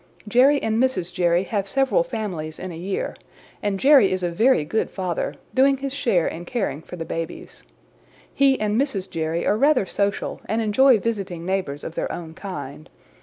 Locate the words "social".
9.85-10.41